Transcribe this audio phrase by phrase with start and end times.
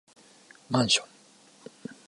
[0.71, 1.07] マンション